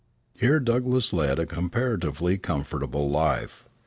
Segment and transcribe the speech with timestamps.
[0.33, 3.65] Here Douglass led a comparatively comfortable life.